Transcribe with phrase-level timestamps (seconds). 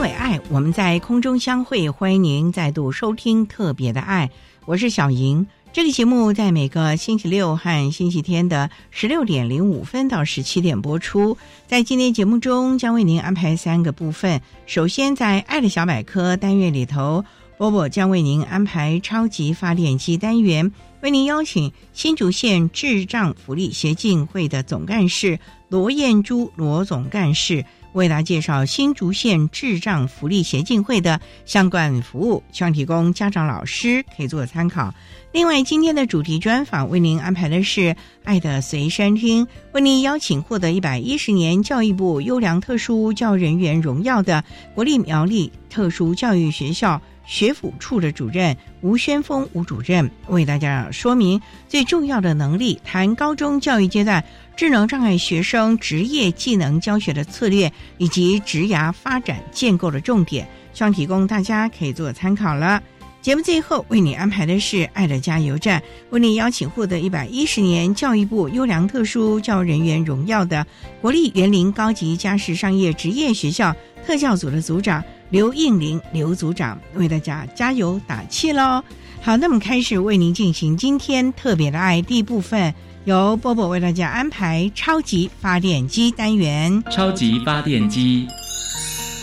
[0.00, 1.90] 为爱，我们在空中相会。
[1.90, 4.28] 欢迎您再度收听《特别的爱》，
[4.64, 5.46] 我是小莹。
[5.74, 11.36] 这个节目在每个星期六和星期天的十六点零五分到十七点播出。
[11.66, 14.40] 在今天节目中，将为您安排三个部分。
[14.64, 17.22] 首先，在“爱的小百科”单元里头，
[17.58, 27.66] 波波将为您安排超级发电机单元，为您邀请新竹县智障福利协进会的总干事罗燕珠罗总干事。
[27.92, 34.94] 为大家介绍新竹县智障福利协进会的相关服务，希望提供家长、老师可以做参考。
[35.32, 37.80] 另外，今天的主题专访为您安排的是
[38.24, 44.42] 《爱的随身听》，为您邀请获得一百一十年教育部优良特殊教育人员荣耀的
[44.74, 54.24] 国立苗栗特殊教育学校学府处的主任吴宣峰吴主任，为大家说明最重要的能力，谈高中教育阶段。
[54.60, 62.82] 智能障碍学生职业技能教学的策略以及职涯发展建构的重点，希望提供大家可以做参考了。
[63.22, 70.66] 节目最后为你安排的是“爱的加油站”，为你邀请获得一百一十年教育部优良特殊教育人员荣耀的
[71.00, 73.74] 国立园林高级家事商业职业学校
[74.04, 78.84] 特教组的组长刘应玲刘组长，为大家加油打气喽！
[79.22, 82.74] 好，那么开始为您进行今天特别的爱第一部分。
[83.04, 86.82] 由波波为大家安排超级发电机单元。
[86.90, 88.28] 超级发电机，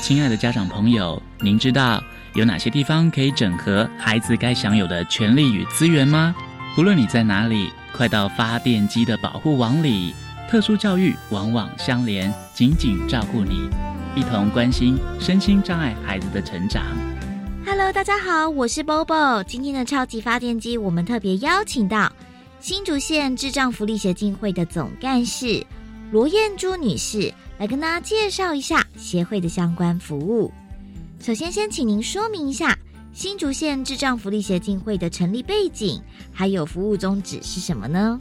[0.02, 6.34] 亲爱的家长朋友，您知道有哪些地方可以整合孩子该享有的权利与资源吗？
[6.76, 10.16] 不论你在哪里，快到发电机的保护网里。
[10.50, 13.70] 特殊教育往往相连，紧紧照顾你，
[14.16, 16.84] 一同关心身心障碍孩子的成长。
[17.64, 19.44] Hello，大家好，我是 Bobo。
[19.44, 22.12] 今天的超级发电机，我们特别邀请到。
[22.68, 25.66] 新竹县智障福利协进会的总干事
[26.12, 30.52] 罗燕珠女士来跟大家介绍一下协会的相关服务。
[31.22, 32.78] 首先，先请您说明一下
[33.14, 36.02] 新竹县智障福利协进会的成立背景，
[36.34, 38.20] 还有服务宗旨是什么呢？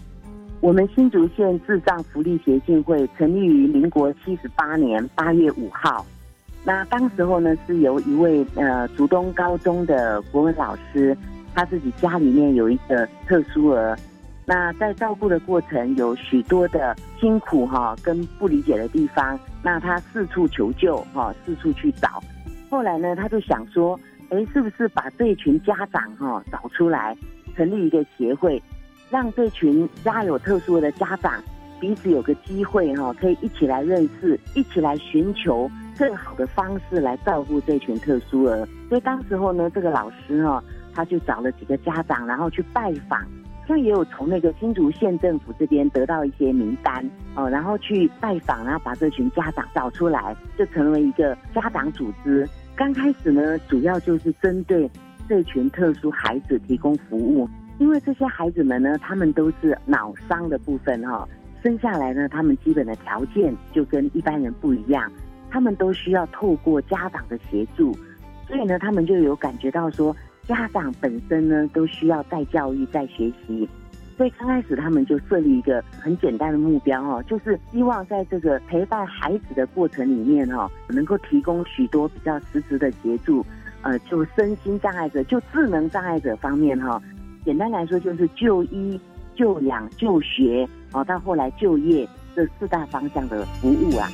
[0.60, 6.06] 我们新竹县智障福利协进会成立于民国七十八年八月五号。
[6.62, 11.18] 那当时候呢，是由一位呃竹东高中的国文老师，
[11.52, 13.98] 他自己家里面有一个特殊儿。
[14.48, 19.36] 那在照顾的过程有许多的辛苦哈，跟不理解的地方。
[19.60, 22.22] 那他四处求救哈，四处去找。
[22.70, 23.98] 后来呢，他就想说，
[24.30, 27.16] 哎，是不是把这群家长哈找出来，
[27.56, 28.62] 成立一个协会，
[29.10, 31.42] 让这群家有特殊的家长
[31.80, 35.68] 彼此有个机会哈，可以一起来认识，一起来寻求
[35.98, 38.64] 更好的方式来照顾这群特殊儿。
[38.88, 40.62] 所以当时候呢，这个老师哈，
[40.94, 43.20] 他就找了几个家长，然后去拜访。
[43.66, 47.04] 像也有从那个新竹县政府这边得到一些名单
[47.34, 52.48] 哦，然后去拜访，然后把这群家长找出来，就成为一个家长组织。
[52.76, 54.88] 刚开始呢，主要就是针对
[55.28, 61.26] 这群特殊孩子提供服务，因为这些孩子们呢，他们都是脑伤的部分哈，
[61.62, 65.10] 生下来呢，他们基本的条件就跟一般人不一样，
[65.50, 67.92] 他们都需要透过家长的协助，
[68.46, 70.14] 所以呢，他们就有感觉到说。
[70.46, 73.68] 家长本身呢，都需要再教育、再学习，
[74.16, 83.44] 所以刚开始他们就设立一个很简单的目标哦，就是希望在这个陪伴孩子的过程里面哈，能够提供许多比较实质的协助，
[83.82, 87.02] 呃，就身心障碍者、就智能障碍者方面哈，
[87.44, 89.00] 简单来说就是就医、
[89.34, 94.08] 就养、就学，哦，到后来就业这四大方向的服务啊。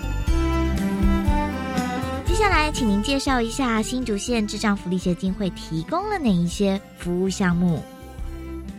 [2.33, 7.83] 接下来，请您介绍一下新竹县智障福利协进会提供了哪一些服务项目？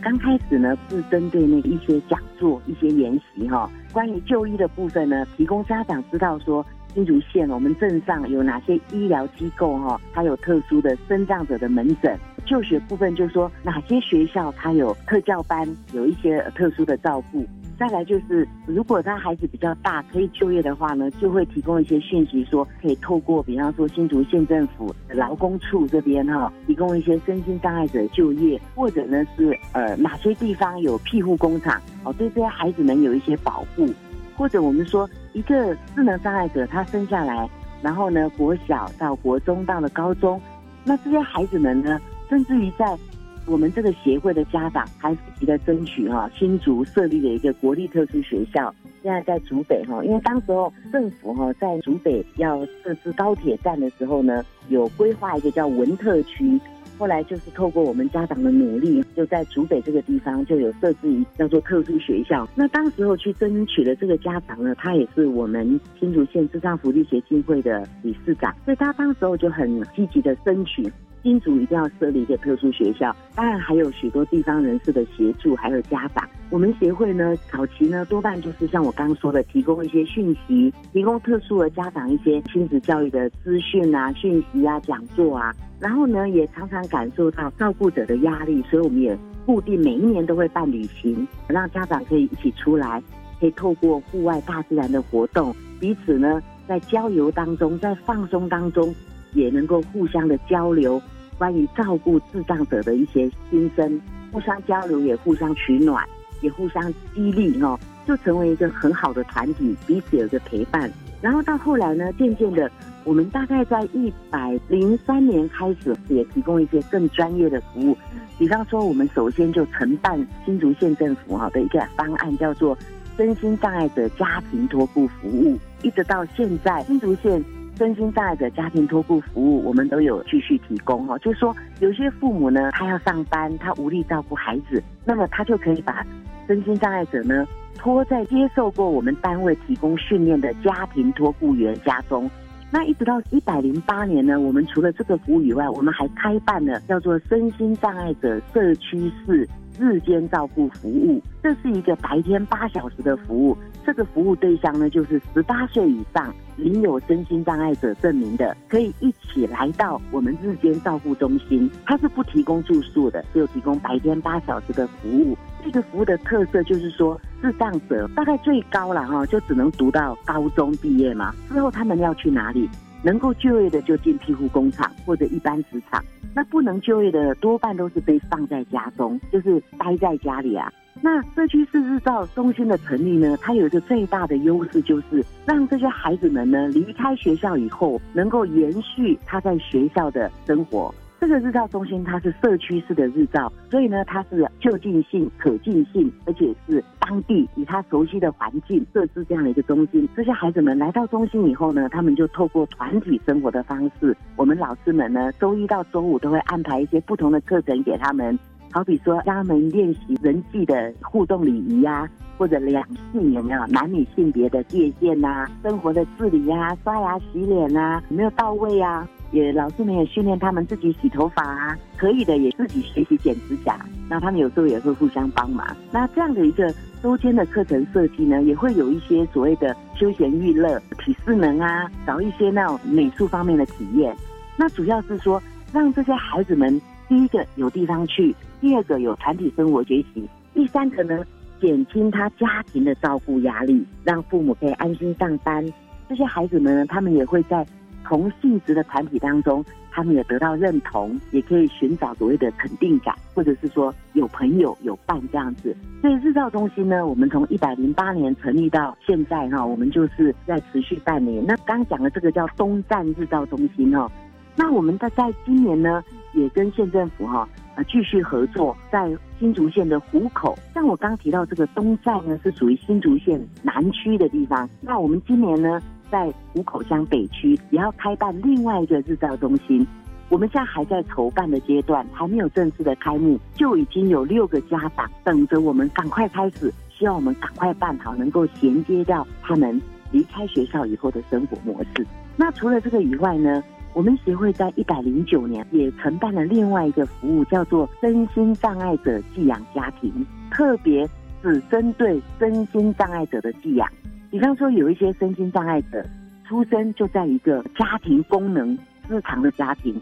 [0.02, 6.66] 刚开始呢是针对那一些讲座、一些研习哈，关于就医的部分呢，提供家长知道说。
[6.94, 10.00] 新竹县我们镇上有哪些医疗机构哈？
[10.12, 12.16] 它有特殊的生障者的门诊。
[12.46, 17.44] 就学部分就是说哪些学校它有特教班，有一些特殊的照顾。
[17.78, 33.88] 再来就是，如果他孩子比较大可以就业的话呢，就会提供一些讯息，说可以透过比方说新竹县政府劳工处这边哈，提供一些身心障碍者就业，或者呢是呃哪些地方有庇护工厂哦，对这些孩子们有一些保护。
[34.36, 37.48] 或者我们说，一个智能障碍者他生下来，
[37.82, 40.40] 然后呢，国小到国中到了高中，
[40.84, 42.96] 那这些孩子们呢，甚至于在
[43.46, 56.60] 我们这个协会的家长还积极的争取哈，新竹设立的一个国立特殊学校，现在在竹北哈，因为当时候政府哈在竹北要设置高铁站的时候呢，有规划一个叫文特区。
[56.96, 62.48] 后来就是透过我们家长的努力，就在竹北这个地方就有设置一叫做特殊学校。
[62.54, 70.88] 那当时候去争取的这个家长呢，他也是我们新竹县智障福利协进会的理事长，所以他当时候就很积极的争取。
[71.24, 76.28] 新竹一定要设立一个特殊学校，当然还有许多地方人士的协助，还有家长。
[76.50, 85.50] 我们协会呢，早期呢多半就是像我刚刚说的，提供一些讯息，提供特殊的家长一些亲子教育的资讯啊、讯息啊、讲座啊。
[85.80, 93.02] 然后呢，也常常感受到照顾者的压力，所以我们也固定每一年都会办旅行，让家长可以一起出来，
[93.40, 96.38] 可以透过户外大自然的活动，彼此呢
[96.68, 98.94] 在郊游当中，在放松当中，
[99.32, 101.00] 也能够互相的交流。
[101.38, 104.00] 关于照顾智障者的一些心声，
[104.32, 106.04] 互相交流，也互相取暖，
[106.40, 110.90] 也互相激励，哦，就成为一个很好的团体，彼此有个陪伴。
[111.20, 112.70] 然后到后来呢，渐渐的，
[113.04, 117.96] 我们大概在一百零三年开始，也提供一些更专业的服务。
[118.38, 122.76] 比方说，我们首先就承办新竹县政府哈的一个方案，叫做
[123.16, 127.42] 身心障碍者家庭托顾服务，一直到现在新竹县。
[127.76, 131.18] 身心障碍者家庭托顾服务，我们都有继续提供哈。
[131.18, 136.06] 就是说，有些父母呢，他要上班，他无力照顾孩子，那么他就可以把
[136.46, 142.30] 身心障碍者呢托在接受过我们单位提供训练的家庭托顾员家中。
[142.70, 149.48] 那一直到一百零八年呢，我们除了这个服务以外，我们还开办了叫做身心障碍者社区式
[149.78, 151.22] 日间照顾服务。
[151.42, 156.34] 这是一个白天八小时的服务，这个服务对象呢，就是十八岁以上。
[156.56, 161.68] 领有身心障碍者证明的，可以一起来到我们日间照顾中心。
[161.84, 165.36] 它是不提供住宿的，只有提供白天八小时的服务。
[165.64, 171.34] 这个服务的特色就是说，智障者大概最高了哈，就只能读到高中毕业嘛。
[171.48, 172.70] 之后他们要去哪里？
[173.04, 176.02] 能够就业的就进庇护工厂或者一般职场。
[176.34, 180.72] 那不能就业的多半都是被放在家中，就是待在家里啊。
[181.00, 190.92] 那社区式日照中心的成立呢，它有一个最大的优势，就是让这些孩子们呢离开学校以后，能够延续他在学校的生活。
[191.20, 200.06] 这个日照中心它是社区式的日照，所以呢它是就近性、可近性，而且是当地以他熟悉的环境设置这样的一个中心。
[200.14, 208.38] 这些孩子们来到中心以后呢，他们就透过团体生活的方式，我们老师们呢周一到周五都会安排一些不同的课程给他们。
[208.70, 219.08] 好比说，让他们练习人际的互动礼仪呀，或者两性有没有男女性别的界限呐，生活的自理呀，刷牙洗脸呐，有没有到位啊？
[219.34, 223.84] 也老师们也训练他们自己洗头发啊，可以的也自己学习剪指甲。
[224.08, 225.76] 那他们有时候也会互相帮忙。
[225.90, 226.72] 那这样的一个
[227.02, 234.14] 周间的课程设计呢，也会有一些所谓的休闲娱乐、体适能啊，找一些那种美术方面的体验。
[234.56, 238.34] 那主要是说，让这些孩子们第一个有地方去。
[238.60, 241.22] 第二个有团体生活学习，第三个呢
[241.60, 245.66] 减轻他家庭的照顾压力，让父母可以安心上班。
[246.08, 247.66] 这些孩子们呢，他们也会在
[248.04, 255.74] 同性质的团体当中，他们也得到认同，也可以寻找所谓的肯定感，或者是说有朋友有伴这样子。
[256.00, 261.44] 所以日照中心呢，我们从一百零八年成立到现在哈，我们就是在持续半年。
[261.44, 264.10] 那刚讲的这个叫东站日照中心哦，
[264.54, 267.48] 那我们在在今年呢，也跟县政府哈。
[267.76, 274.70] 啊，继续合作，在新竹县的湖口，像我刚提到这个东站呢，是属于新竹县南区的地方。
[274.80, 279.86] 那我们今年呢，在湖口乡北区也要开办另外一个日照中心。
[280.28, 289.80] 我们现在还在筹办的阶段，还没有正式的开幕，就已经有六个家长等着我们赶快开始，希望我们赶快办好，能够衔接掉他们
[290.10, 292.06] 离开学校以后的生活模式。
[292.36, 293.62] 那除了这个以外呢？
[293.92, 300.12] 我们协会在一百零九年也承办了另外一个服务，叫做身心障碍者寄养家庭，
[300.50, 301.08] 特别
[301.40, 303.88] 只针对身心障碍者的寄养。
[304.34, 306.04] 比方说，有一些身心障碍者
[306.44, 308.76] 出生就在一个家庭功能
[309.06, 309.94] 失常的家庭，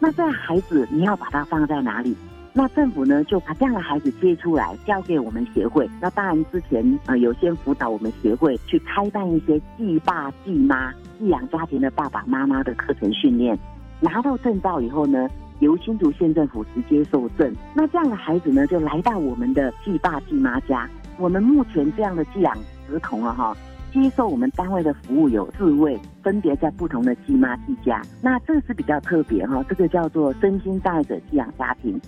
[0.00, 2.16] 那这样孩子你要把它放在哪里？
[2.52, 5.88] 那政府呢就把这样的孩子接出来，交给我们协会。
[6.00, 13.56] 那当然之前呃有先辅导我们协会去开办一些继爸继妈寄养家庭的爸爸妈妈的课程训练，
[14.00, 15.28] 拿到证照以后呢，
[15.60, 17.54] 由新竹县政府直接受证。
[17.72, 20.90] 那这样的孩子呢就来到我们的继爸继妈家。
[21.18, 22.52] 我们目前这样的寄养
[22.92, 23.56] 儿童啊哈，
[23.92, 28.02] 接受我们单位的服务有四位，分别在不同的继妈继家。
[28.20, 32.00] 那这是比较特别哈，这个叫做身心障碍者寄养家庭。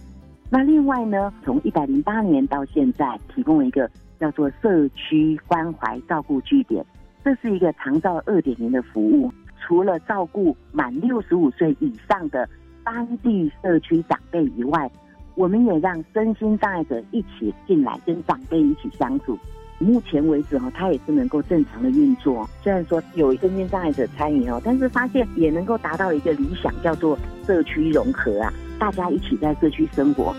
[0.50, 6.84] 那另外呢，从一百零八年到现在，提供了一个叫做社区关怀照顾据点，
[7.24, 9.32] 这是一个长照二点零的服务。
[9.60, 12.48] 除了照顾满六十五岁以上的
[12.84, 14.90] 当地社区长辈以外，
[15.34, 19.38] 我们也让身心障碍者一起进来，跟长辈一起相处。
[19.78, 22.48] 目前为止哈，它也是能够正常的运作。
[22.62, 27.16] 虽然说有身心障碍者参与哦，但是发现也能够达到一个理想，叫做
[27.46, 28.52] 社区融合啊。
[28.78, 30.34] 大家一起在社区生活。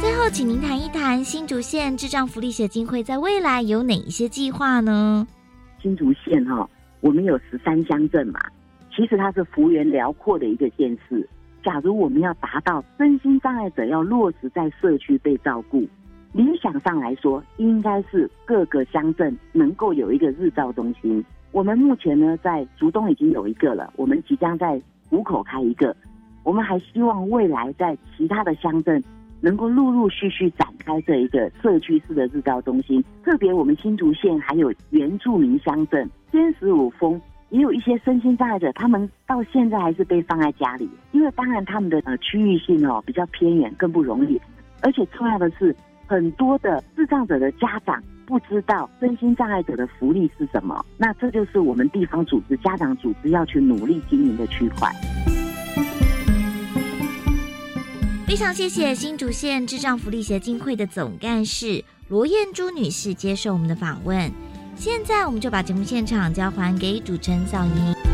[0.00, 5.26] 最后，请您谈一谈新竹县智障福利协进会在未来有哪一些计划呢？
[5.80, 6.68] 新竹县哈，
[7.00, 8.40] 我们有十三乡镇嘛，
[8.94, 11.28] 其实它是幅员辽阔的一个县市。
[11.64, 15.82] 假如我们要达到身心障碍者要落实在社区被照顾，
[16.34, 21.24] 理想上来说，应该是各个乡镇能够有一个日照中心。
[21.50, 24.78] 我们目前呢，在竹东已经有一个了，我们即将在。
[25.10, 25.94] 虎口开一个，
[26.42, 29.00] 我们还希望未来在其他的乡镇
[29.40, 33.04] 能够陆陆续续展开这一个社区式的日照中心。
[33.22, 44.40] 特别我们新竹县还有原住民乡镇天十五峰，也有一些身心障碍者，他们到现在还是被放在家里，因为当然他们的呃区域性哦比较偏远，更不容易。
[44.82, 48.02] 而且重要的是，很多的智障者的家长。
[48.26, 54.90] 不知道身心障碍者的福利是什么，那这就是我们地方组织、家长组织要去努力经营的区块。
[58.26, 64.32] 非常谢谢新竹县智障福利协进会的总干事罗燕珠女士接受我们的访问。
[64.74, 68.13] 现在我们就把节目现场交还给主持人小莹。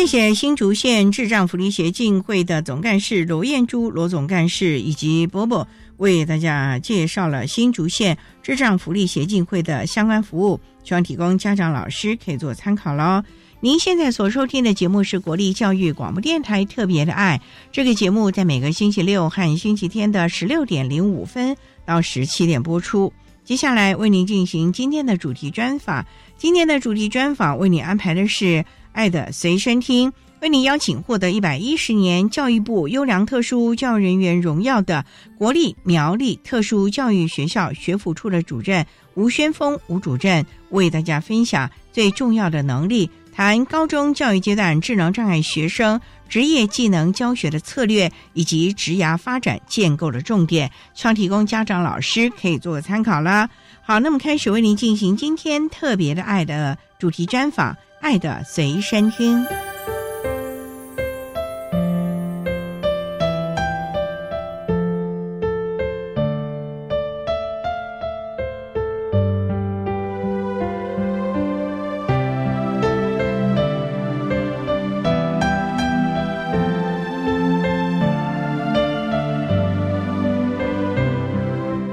[0.00, 13.22] 谢谢新竹县智障福利协进会的总干事罗燕珠罗总干事以及波波为大家介绍了新竹县智障福利协进会的相关服务，希望提供家长老师可以做参考喽。
[13.60, 17.38] 您现在所收听的节目是国立教育广播电台特别的爱，
[17.70, 21.54] 这个节目在每个星期六和星期天的十六点零五分
[21.84, 23.12] 到十七点播出。
[23.44, 26.06] 接下来为您进行今天的主题专访，
[26.38, 28.64] 今天的主题专访为你安排的是。
[28.92, 35.04] 爱的随身听为您邀请获得一百一十年教育部优良特殊教育人员荣耀的
[35.36, 53.50] 国立苗栗特殊教育学校学府处的主任吴宣峰吴主任，为大家分享最重要的能力，谈高中教育阶段智能障碍学生职业技能教学的策略以及职涯发展建构的重点，希望提供家长老师可以做个参考啦。
[53.82, 57.76] 好，那么开始为您进行今天特别的爱的主题专访。
[58.00, 59.44] 爱的随身听。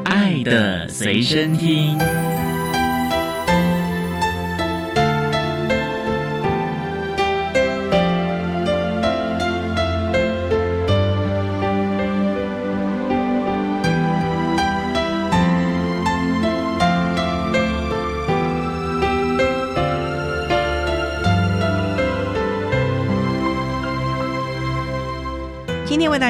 [0.06, 2.37] 爱的随身听。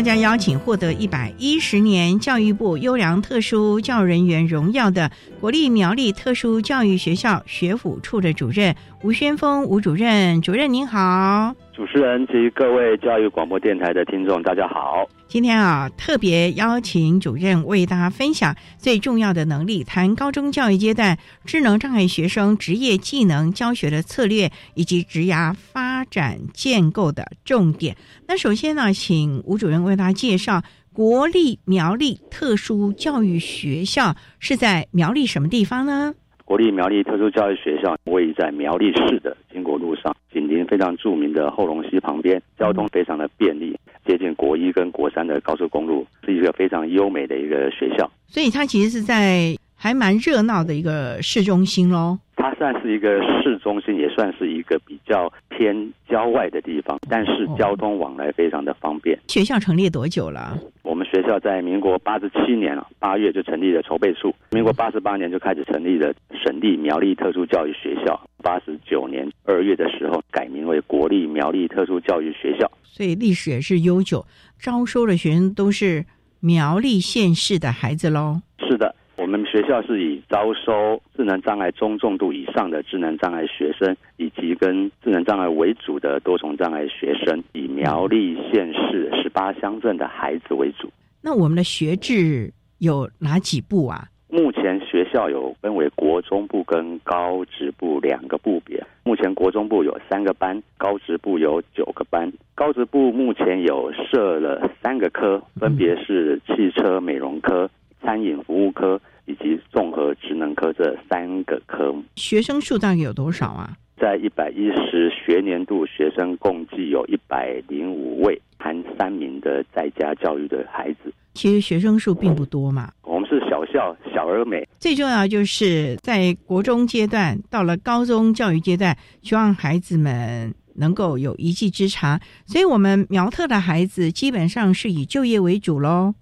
[0.08, 5.12] 将邀请获得一百一十年教育部优良特殊教育人员荣耀的
[5.42, 8.74] 国立苗栗特殊教育学校学府处的主任
[9.04, 15.08] 吴宣峰吴主任，主任您好，主持人及各位教育广播电台的听众，大家好。
[15.28, 21.16] 今天啊，特别邀请主任为大家分享最重要的能力，谈高中教育阶段
[21.46, 27.96] 智能障碍学生职业技能教学的策略以及职涯发展建构的重点。
[28.28, 36.16] 那首先呢，请吴主任为大家介绍国立苗栗特殊教育学校是在苗栗什么地方呢？
[36.48, 48.10] 国立苗栗特殊教育学校位于在苗栗市的经国路上，紧邻非常著名的后龙溪旁边，交通非常的便利，接近国一跟国三的高速公路，是一个非常优美的一个学校。
[48.28, 52.18] 所以它其实是在还蛮热闹的一个市中心喽。
[52.38, 59.20] 它算是一个市中心，也算是一个比较偏郊外的地方，但是交通往来非常的方便。
[59.28, 60.58] 学校成立多久了？
[60.84, 64.34] 我们学校在民国八十七年了，八月就成立了筹备处。
[64.52, 68.18] 民国八十八年就开始成立了省立苗栗特殊教育学校。
[68.44, 72.72] 八十九年二月的时候改名为国立苗栗特殊教育学校。
[72.84, 74.26] 所以历史也是悠久，
[74.60, 76.06] 招收的学生都是
[76.40, 78.42] 苗栗县市的孩子喽。
[78.60, 78.96] 是的。
[79.18, 90.88] 我们学校是以招收智能障碍中重度以上的智能障碍学生，以及跟智能障碍为主的多重障碍学生，以苗栗县市十八乡镇的孩子为主。
[91.22, 94.08] 那我们的学制有哪几部啊？
[94.30, 98.86] 目前学校有分为国中部跟高职部两个部别。
[99.04, 102.32] 目前国中部有三个班，高职部有九个班。
[102.54, 107.70] 高职部目前有设了三个科，分别是汽车美容科。
[108.08, 113.76] 餐饮服务科以及综合职能科这三个科目，学生数大概有多少啊？
[114.00, 121.14] 在一百一十学年度，学生共计有一百零五位，含三名的在家教育的孩子。
[121.34, 122.90] 其实学生数并不多嘛。
[123.04, 124.66] 我们是小校，小而美。
[124.80, 132.18] 最重要就是在国中阶段，到了高中教育阶段，希望孩子们能够有一技之长。
[132.46, 136.14] 所以，我们苗特的孩子基本上是以就业为主喽。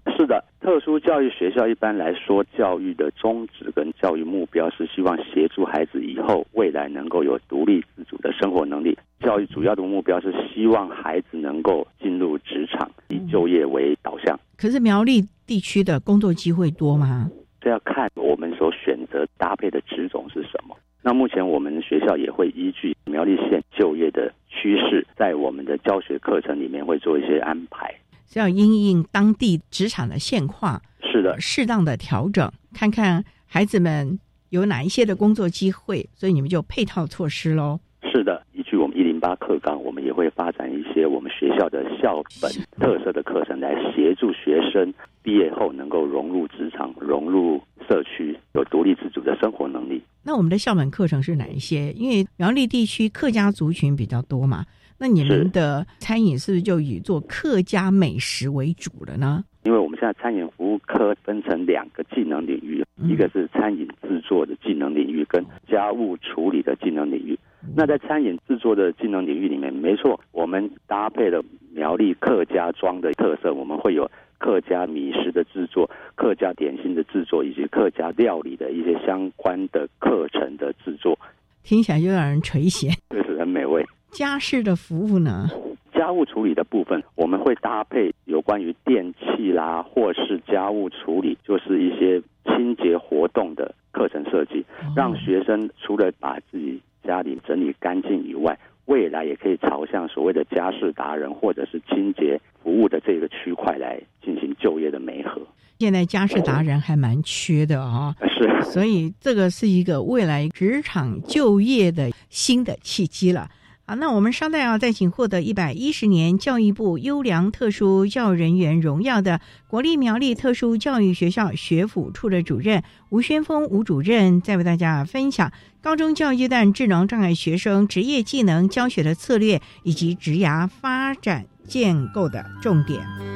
[0.65, 8.97] 特殊教育学校一般来说，教育的宗旨跟教育目标是希望协助孩子以后未来能够有独立自主的生活能力。
[9.19, 14.39] 教育主要的目标是希望孩子能够进入职场，以就业为导向。
[14.57, 17.29] 可是苗栗地区的工作机会多吗？
[17.61, 20.75] 这要看我们所选择搭配的职种是什么。
[21.03, 27.93] 那目前我们学校也会依据苗栗县就业的趋势，在我们的教学课程里面会做一些安排。
[28.33, 37.79] 要因应当地职场的现况，是的，适当的调整，看看孩子们有哪一些的工作机会，所以你们就配套措施喽。
[38.11, 50.01] 是的，依据我们一零八课纲，我们也会发展一些我们学校的校本特色的课程，来协助学生毕业后能够融入职场、融入社区，有独立自主的生活能力。
[50.23, 51.91] 那我们的校本课程是哪一些？
[51.93, 54.65] 因为苗栗地区客家族群比较多嘛。
[54.97, 59.43] 那你们的餐饮是不是就以做客家美食为主了呢？
[59.63, 67.37] 因为我们现在餐饮服务科分成两个技能领域，一个是餐饮制作的技能领域，跟家务处理的技能领域。
[67.75, 81.17] 那在餐饮制作的技能领域里面，没错，我们搭配了苗栗客家庄的特色，我们会有客家米食的制作、客家点心的制作，以及客家料理的一些相关的课程的制作。
[81.63, 83.83] 听起来就让人垂涎，确实很美味。
[84.15, 85.49] 家事的服务呢？
[85.93, 105.41] 家务处理的部分，我们会搭配有关于电器啦，或是家务处理，就是一些清洁活动的课程设计，让学生除了把自己家里整理干净以外，未来也可以朝向所谓的家事达人或者是清洁服务的这个区块来进行就业的媒合。
[105.79, 113.49] 现在家事达人还蛮缺的啊，是，所以这个是一个未来职场就业的新的契机了。
[113.87, 125.51] 好，那我们稍待啊，再请获得一百一十年教育部优良特殊教育人员荣耀的国立苗栗特殊教育学校学府处的主任吴宣峰吴主任，再为大家分享
[125.83, 133.34] 高中教育阶段智能障碍学生职业技能教学的策略以及职涯发展建构的重点。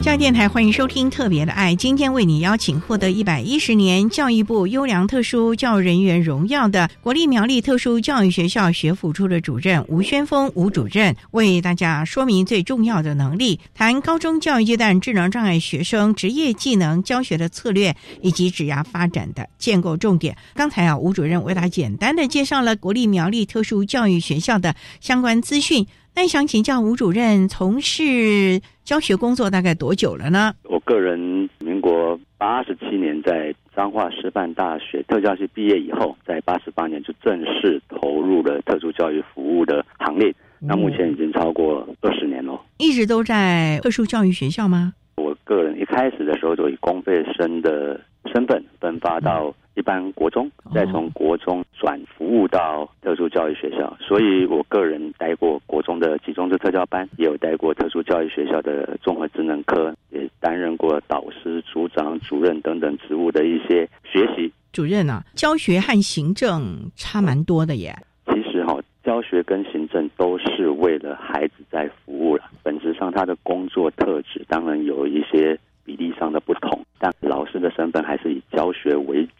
[0.00, 20.34] 教育电台欢迎收听《特别的爱》，今天为你邀请获得一百一十年教育部优良特殊教育人员荣耀的国立苗栗特殊教育学校学府处的主任吴宣峰吴主任，为大家说明最重要的能力，谈高中教育阶段智能障碍学生职业技能教学的策略以及职涯发展的建构重点。
[20.54, 25.86] 刚才啊，吴主任为大家简单的介绍了国立苗栗特殊教育学校的相关资讯。
[26.12, 28.60] 那想请教吴主任，从事
[28.90, 30.52] 教学工作大概多久了呢？
[30.64, 31.16] 我个人
[31.60, 40.34] 民国八十七年在彰化师范大学特教系毕业以后，在八十八年就正式投入了特殊教育服务的行列。
[40.58, 42.60] 那目前已经超过二十年了。
[42.78, 44.92] 一直都在特殊教育学校吗？
[45.18, 48.00] 我个人一开始的时候就以公费生的
[48.32, 49.54] 身份分发到。
[49.80, 64.52] 一般国中，再从国中转服务到特殊教育学校，所以我个人待过国中的集中式特教班，也有待过特殊教育学校的综合职能科，也担任过导师、组长、主任等等职务的一些学习。
[64.70, 67.96] 主任啊，教学和行政差蛮多的耶。
[68.26, 79.30] 其实哈，教学跟行政都是为了孩子在服务了，本质上他的工作特质当然有一些比例上的不同，但老师的身份还是以教学为主。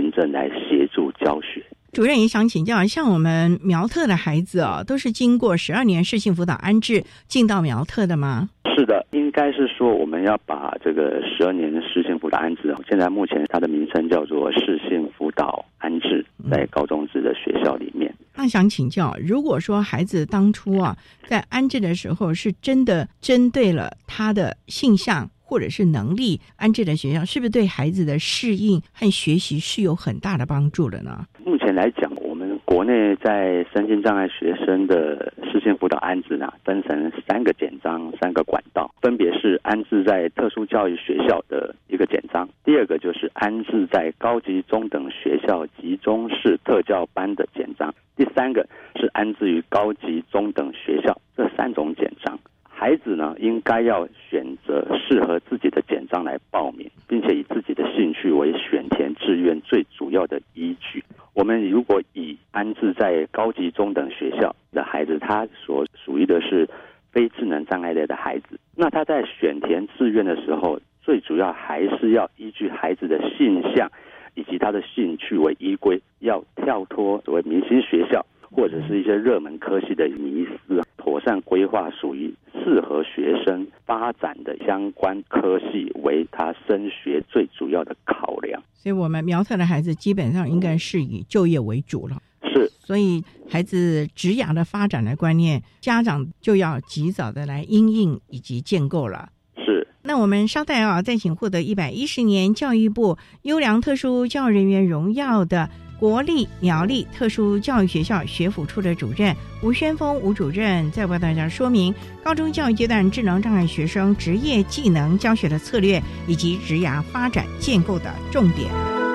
[0.00, 1.62] 行政来协助教学。
[1.92, 8.48] 主任也想请教，像我们苗特的孩子啊，都是经过十二年市性辅导安置进到苗特的吗？
[8.76, 18.14] 是的，应该是说我们要把这个十二年的市性辅导安置，现在目前它的名称叫做市性辅导安置，在高中职的学校里面。
[18.36, 25.28] 那想请教，如果说孩子当初啊在安置的时候，是真的针对了他的性向。
[25.50, 31.26] 或者是能力安置的学校，是不是对孩子的适应和学习是有很大的帮助的呢？
[31.44, 52.38] 目前来讲，我们国内在身心障碍学生的视线辅导安置呢，分成三个简章、三个管道，分别是安置在特殊教育学校的一个简章，第二个就是安置在高级中等学校集中式特教班的简章，第三个是安置于高级中等学校这三种简章。
[52.80, 61.04] 孩子呢，应该要选择适合自己的简章来报名，并且以自己的兴趣为选填志愿最主要的依据。
[61.34, 66.66] 我们如果以安置在高级中等学校的孩子，他所属于的是
[67.12, 73.92] 非智能障碍类的孩子，那他在选填志愿的时候，最主要还是要依据孩子的性向
[74.34, 82.34] 以及他的兴趣为依归，要跳脱所谓明星学校或者是一些热门科系的迷思，妥善规划属于。
[82.62, 92.20] 适合学生发展的相关科系为他升学最主要的考量，所以我们苗特的孩子基本上应该是以就业为主了。
[92.42, 99.30] 是，所以孩子职涯的发展的观念，家长就要及早的来因应以及建构了。
[99.56, 105.70] 是，那我们稍待啊，再请获得一百一十年教育部优良特殊教育人员荣耀的。
[106.00, 119.09] 国立苗栗特殊教育学校学府处的主任吴宣峰吴主任，再为大家说明高中教育阶段智能障碍学生职业技能教学的策略以及职涯发展建构的重点。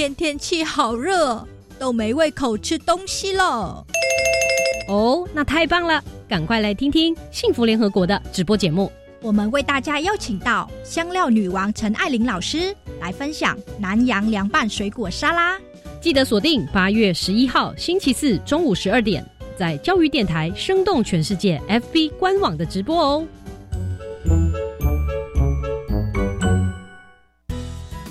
[0.00, 1.46] 天天气好热，
[1.78, 3.84] 都没胃口吃东西了。
[4.88, 6.02] 哦，那太棒了！
[6.26, 8.90] 赶快来听听幸福联合国的直播节目。
[9.20, 15.58] 我们为大家邀请到香料女王陈爱玲老师来分享南洋凉拌水果沙拉。
[16.00, 19.22] 记得锁定八月十一号星期四中午十二点，
[19.54, 23.26] 在教育电台生动全世界 FB 官网的直播哦。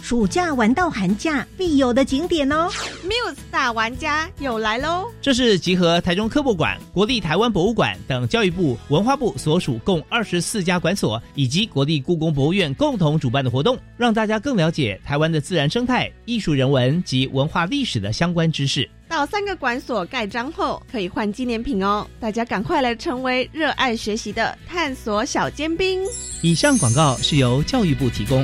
[0.10, 2.68] 暑假玩到寒假必有的景点哦。
[3.04, 5.06] Muse 大玩家又来喽！
[5.22, 18.90] 这是集合台中科博馆、国立台湾博物馆等教育部、文化部所属共二十四家馆所，以及国立故宫博物院共同主办的活动，让大家更了解台湾的自然生态、艺术人文及文化历史的相关知识。
[19.08, 22.04] 到三个馆所盖章后，可以换纪念品哦！
[22.20, 26.02] 大家赶快来成为热爱学习的探索小尖兵。
[26.42, 28.44] 以上广告是由教育部提供。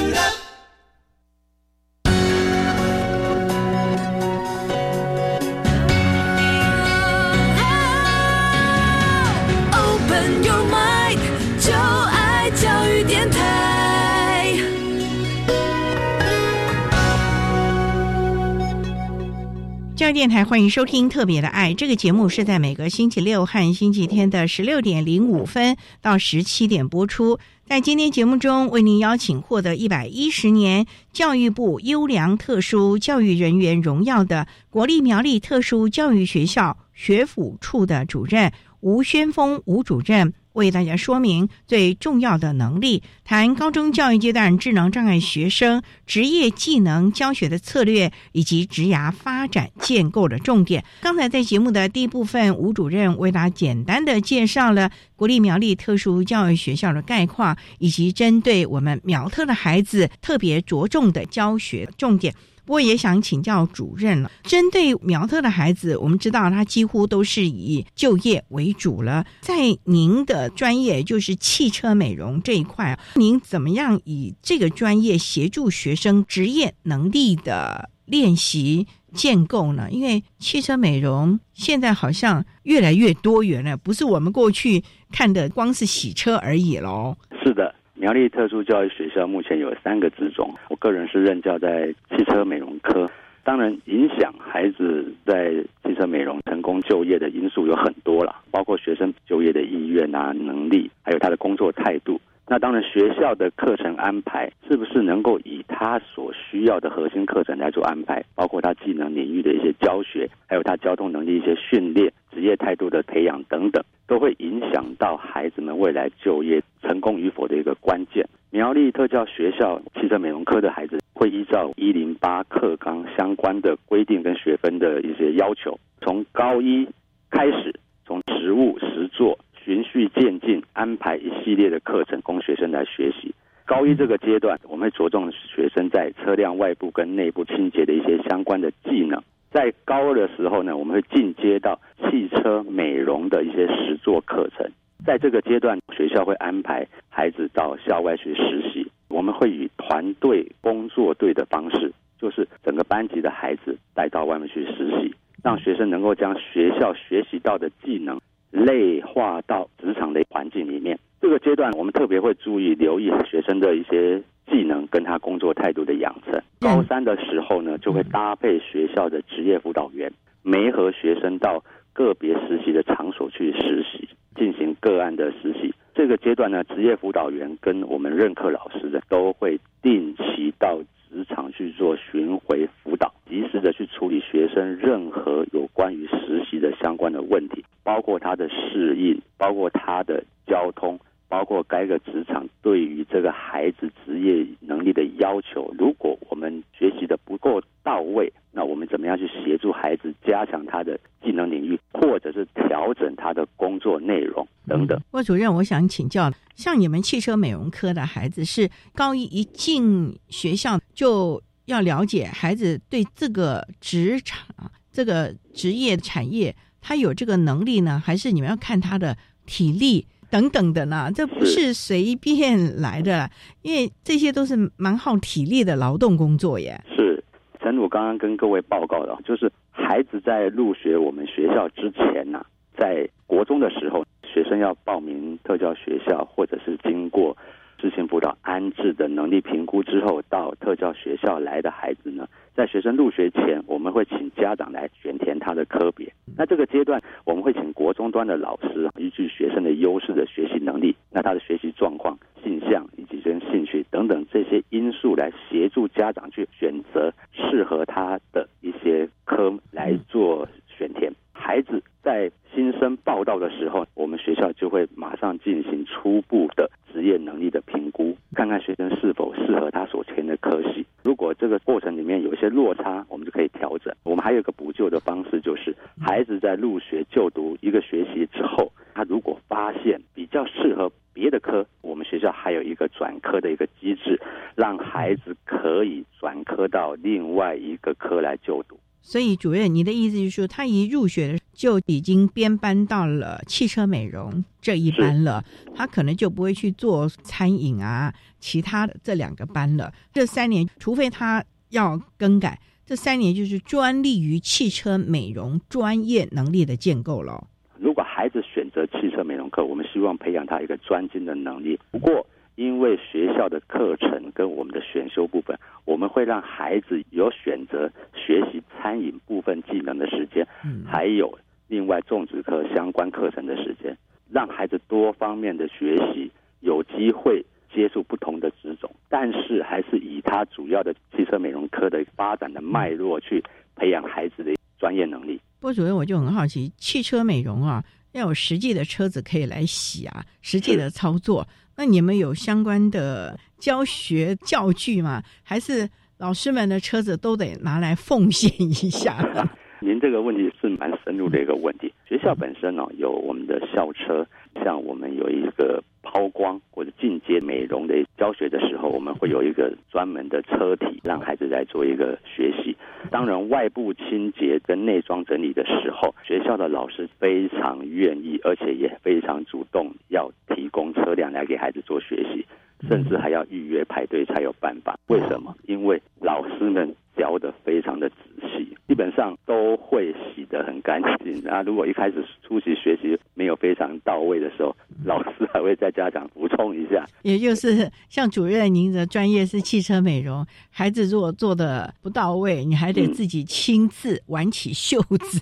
[20.13, 27.39] 电台欢迎收听《特别的爱》这个节目，是在每个星期六和星期天的十六点零五分到十七点播出。
[27.65, 40.33] 在今天节目中，为您邀请获得一百一十年教育部优良特殊教育人员荣耀的国立苗栗特殊教育学校学府处的主任吴宣峰吴主任。
[40.53, 50.83] 为大家说明最重要的能力，谈高中教育阶段智能障碍学生职业技能教学的策略以及职涯发展建构的重点。
[51.01, 62.35] 刚才在节目的第一部分，吴主任为大家简单的介绍了国立苗栗特殊教育学校的概况，以及针对我们苗特的孩子特别着重的教学重点。
[62.67, 64.31] 我也想请教主任了。
[64.43, 69.25] 针对苗特的孩子，我们知道他几乎都是以就业为主了。
[69.41, 79.89] 在您的专业，就是汽车美容这一块，您怎么样以这个专业协助学生职业能力的练习建构呢？
[79.91, 87.17] 因为汽车美容现在好像越来越多元了，不是我们过去看的光是洗车而已喽。
[87.43, 87.75] 是的。
[88.01, 93.07] 苗栗特殊教育学校目前有三个职种，我个人是任教在汽车美容科。
[93.43, 102.19] 当然，影响孩子在汽车美容成功就业的因素有很多了，包括学生就业的意愿啊、能力，还有他的工作态度。
[102.47, 116.61] 那当然，学校的课程安排是不是能够以他所需要的核心课程来做安排，包括他技能领域的一些教学，还有他交通能力一些训练、职业态度的培养等等，都会影响到孩子们未来就业。
[116.81, 118.27] 成功与否的一个关键。
[118.49, 126.85] 苗栗特教学校汽车美容科的孩子会依照一零八课纲相关的规定跟学分的一些要求，从高一
[127.29, 133.33] 开始，从实物实作循序渐进安排一系列的课程供学生来学习。
[133.63, 139.21] 高一这个阶段，我们会着重学生在车辆外部跟内部清洁的一些相关的技能。
[139.51, 144.65] 在高二的时候呢，我们会进阶到汽车美容的一些实作课程。
[145.05, 148.89] 在这个阶段，学校会安排孩子到校外去实习。
[149.09, 158.17] 我们会以团队工作队的方式，就是整个班级的孩子带到外面去实习，让学生能够将学校学习到的技能
[158.51, 160.97] 内化到职场的环境里面。
[161.19, 166.39] 这个阶段，我们特别会注意留意学生的一些技能跟他工作态度的养成。
[166.59, 170.11] 高三的时候呢，就会搭配学校的职业辅导员，
[170.43, 174.07] 没和学生到个别实习的场所去实习。
[174.33, 190.97] 进行个案的实习，这个阶段呢，职业辅导员跟我们任课老师的都会定期到职场去做巡回辅导，及时的去处理学生任何有关于实习的相关的问题，包括他的适应，包括他的交通，
[191.31, 195.73] 包括该个职场对于这个孩子职业能力的要求。
[195.79, 205.01] 如果我们学习的不够到位，那我们怎么样去协助孩子加强他的技能领域，或者是调整他的工作内容等等？
[205.09, 221.11] 郭主任，我想请教，像你们汽车美容科的孩子，是高一一进学校就要了解孩子对这个职场、这个职业产业，他有这个能力呢，还是你们要看他的体力等等的呢？
[221.13, 223.29] 这不是随便来的，
[223.61, 226.81] 因为这些都是蛮耗体力的劳动工作耶。
[226.95, 227.21] 是，
[227.59, 232.43] 陈鲁刚刚跟各位报告的，就是孩子在入学我们学校之前呢，
[232.77, 237.35] 在国中的时候，学生要报名特教学校，或者是经过。
[237.81, 246.13] 知行辅导安置的能力评估之后，到特教学校来的孩子呢，在学生入学前，我们会请家长来选填他的科别。
[246.37, 261.11] 那这个阶段，我们会请国中端的老师依据学生的优势的学习能力，那他的学习状况、性向以及跟兴趣等等这些因素来协助家长去选择适合他的一些科来做选填。
[261.33, 266.69] 孩子在新生报道的时候，我们学校就会马上进行初步的
[267.01, 270.85] 职业能力的评估，看看学生是否适合他所填的科系。
[271.03, 273.91] 如果这个过程里面有一些落差，我们就可以调整。
[274.03, 284.21] 我们还有一个补救的方式，就是孩子在入学就读一个学习之后，他如果发现比较适合别的科，我们学校还有一个转科的一个机制，
[284.55, 288.77] 让孩子可以转科到另外一个科来就读。
[289.01, 295.43] 所以，主任，你的意思就是说，他一入学就已经编班到了汽车美容这一班了，
[295.75, 299.91] 他可能就不会去做餐饮啊，其他的这两个班了。
[300.13, 307.47] 这三年，除非他要更改，这三年就是专利于汽车美容专业能力的建构了。
[307.79, 311.79] 如果孩子选择汽车美容课，我们希望培养他一个专精的能力。
[311.89, 312.25] 不过，
[312.61, 320.45] 因为学校的课程跟我们的选修部分，我们会让孩子有选择学习餐饮部分技能的时间，
[320.85, 321.35] 还有
[321.67, 323.97] 另外种植课相关课程的时间，
[324.29, 327.43] 让孩子多方面的学习，有机会
[327.73, 333.43] 接触不同的职种，但是还是以他主要的汽车美容科的发展的脉络去
[333.75, 335.41] 培养孩子的专业能力。
[335.59, 341.47] 郭主任，我就很好奇，汽车美容啊，要有实际的车子可以来洗啊，实际的操作。
[341.77, 345.23] 那你们有相关的教学教具吗？
[345.43, 349.17] 还是老师们的车子都得拿来奉献一下？
[349.83, 351.91] 您这个问题是蛮深入的一个问题。
[352.07, 354.27] 学校本身呢，有我们的校车，
[354.63, 362.75] 像我们有一个抛光或者进阶美容的教学的时候，我们会有一个专门的车体，让孩子来做一个学习。
[363.09, 372.45] 当然，外部清洁跟内装整理的时候，学校的老师非常愿意，而且也非常主动，要提供车辆来给孩子做学习，
[372.87, 374.97] 甚至还要预约排队才有办法。
[375.07, 375.55] 为什么？
[375.67, 381.47] 因为老师们教的非常的仔细，基本上都会洗得很干净。
[381.47, 387.05] 啊，如果一开始出席学习没有非常到位的时候，老师还会在家长补充一下。
[387.23, 395.41] 也就是像主任，您的专业是汽车美容，孩子如果做的不到位，你还得自己亲自挽起袖子，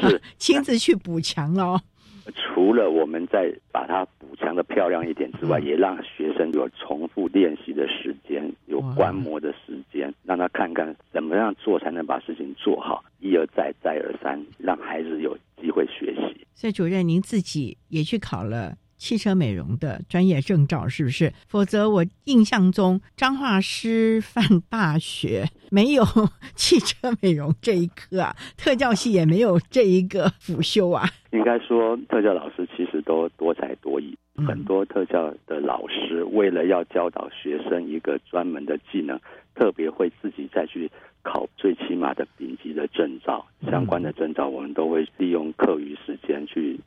[0.00, 1.80] 是 亲自去补强喽。
[2.34, 16.46] 除了我们在把它补强的漂亮一点之外，也让学生有重复练习的时间，有观摩的时间，让他看看怎么样做才能把事情做好，一而再，再而三，让孩子有机会学习。
[16.54, 18.76] 所以，主任您自己也去考了。
[18.96, 21.32] 汽车美容的专业证照是不是？
[21.46, 26.04] 否则我印象中彰化师范大学没有
[26.54, 31.08] 汽车美容这一科啊，特教系也没有这一个辅修啊。
[31.32, 39.20] 应该说，特教老师其实都多才多艺，很多特教的老师为了要教导学生一个专门的技能，
[39.54, 40.90] 特别会自己再去。
[41.28, 46.78] 考最起码的顶级的证照，相关的证照，我们都会利用课余时间去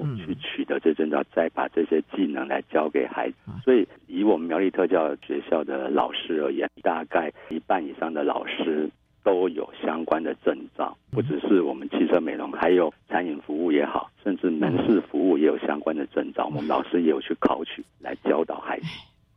[0.00, 3.36] 修，去取得这证照，再把这些技能来教给孩子。
[3.64, 8.88] 所以，以我们苗栗特教学校的老师而言，大概一半以上的老师
[9.22, 18.86] 都有相关的证照，不只是我们汽车美容，还有餐饮服务也好，甚至门市服务也有相关的证照，我们老师也有去考取来教导孩子。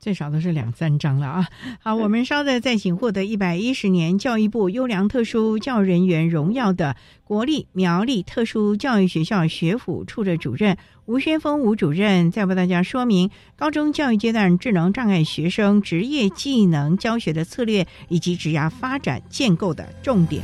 [0.06, 1.48] 最少都是两三张了啊！
[1.82, 10.78] 好，我们稍后再请获得一百一十年教育部优良特殊教育人员荣耀的国立苗栗特殊教育学校学府处的主任
[11.08, 20.44] 吴宣峰吴主任，再为大家说明高中教育阶段智能障碍学生职业技能教学的策略以及职涯发展建构的重点。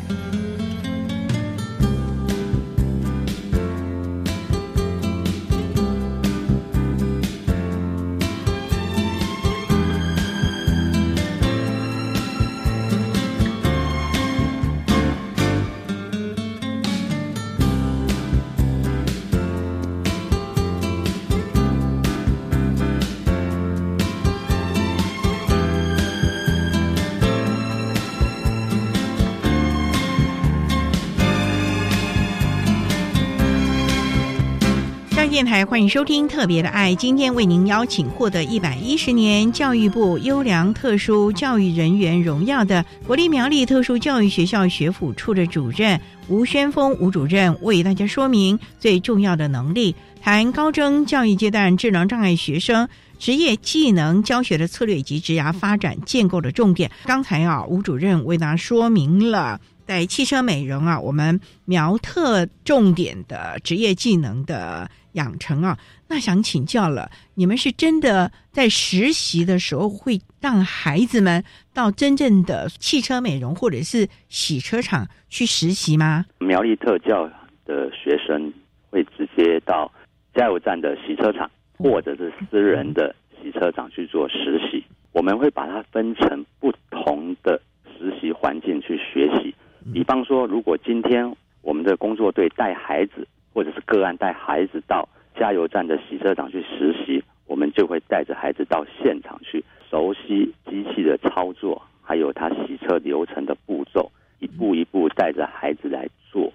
[35.31, 36.91] 电台，欢迎收听《特别的爱》。
[36.97, 56.91] 今天为您邀请获得一百一十年教育部优良特殊教育人员荣耀的国立苗栗特殊教育学校学府处的主任吴宣峰吴主任，为大家说明最重要的能力，谈高中教育阶段智能障碍学生职业技能教学的策略及职涯发展建构的重点。
[57.05, 59.61] 刚才啊，吴主任为大家说明了。
[59.91, 65.77] 在汽车美容啊，我们苗特重点的职业技能的养成啊，
[66.07, 76.25] 那想请教了，你们是真的在实习的时候会让孩子们到真正的汽车美容或者是洗车厂去实习吗？
[76.39, 77.29] 苗栗特教
[77.65, 78.53] 的学生
[78.89, 79.91] 会直接到
[80.33, 87.61] 加油站的洗车厂或者是私人的洗车厂去做实习，我们会把它分成不同的
[87.99, 89.53] 实习环境去学习。
[89.93, 106.51] 比方说，如果今天我们的工作队带孩子，或者是个案带孩子到加油站的洗车场去实习，我们就会带着孩子到现场去熟悉机器的操作，还有他洗车流程的步骤，一步一步带着孩子来做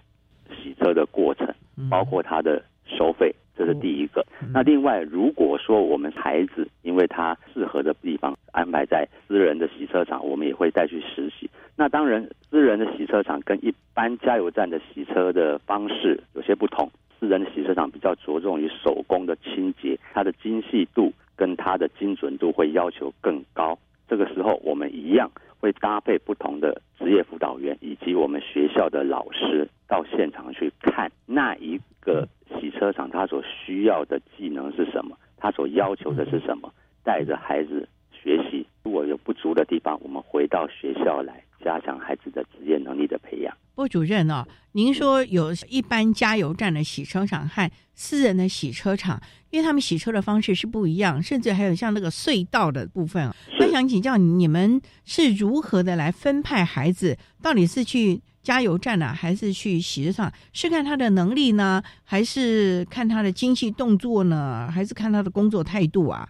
[0.50, 1.52] 洗车的过程，
[1.90, 4.24] 包括他的收费，这是第一个。
[4.54, 11.50] 那另外，如果说我们孩子因为他适合的地方安排在私人的洗车场，我们也会带去实习。
[11.78, 16.90] 那当然，私人的洗车场跟一般加油站的洗车的方式有些不同。
[17.20, 23.78] 私人的洗车场比较着重于手工的清洁，它的精细度跟它的精准度会要求更高。
[24.08, 32.26] 这个时候，我们一样会搭配不同的职业辅导员以及我们学校的老师到现场去看那一个
[32.58, 36.72] 洗车场他所需要的技能是什么，他所要求的是什么，
[37.04, 38.66] 带着孩子学习。
[38.82, 41.42] 如果有不足的地方，我们回到学校来。
[41.64, 43.56] 加强孩子的职业能力的培养。
[43.74, 53.30] 郭主任哦，您说有一般加油站的洗车场和私人的洗车场，因为他们洗车的方式是不一样，甚至还有像那个隧道的部分。
[53.60, 57.18] 我想请教你们是如何的来分派孩子？
[57.42, 60.32] 到底是去加油站呢，还是去洗车场？
[60.54, 66.26] 是看他的能力呢，还是看他的精细动作呢，还是看他的工作态度啊？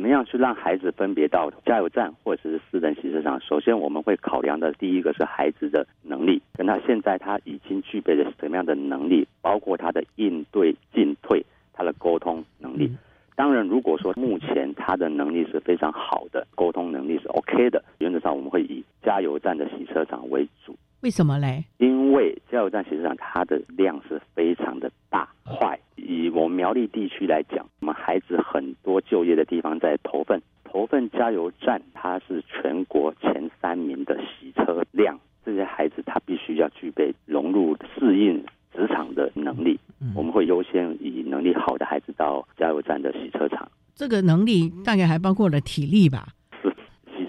[0.00, 3.38] 怎么样去让孩子分别到加油站或者是私人洗车场？
[3.38, 11.44] 首先，我们会考量的第一个是孩子的能力，跟他现在他已经具备了什么样的能力，包括他的应对进退，
[11.74, 12.90] 他的沟通能力。
[13.36, 20.74] 当然，如果说目前他的能力是非常好的，沟通能力是 OK 的，原则上我们会以加油站的洗车场为主。
[21.02, 21.64] 为什么嘞？
[21.78, 25.78] 因为加油站洗车场它的量是非常的大快。
[25.96, 35.18] 以我们苗栗地区来讲，我们孩子很多就业的地方在投份，投份加油站它是全国前三名的洗车量。
[35.42, 38.44] 这些孩子他必须要具备融入适应
[38.74, 39.80] 职场的能力。
[40.14, 43.66] 我们会优先以能力好的孩子到加油站的洗车场。
[43.94, 46.28] 这个能力大概还包括了体力吧？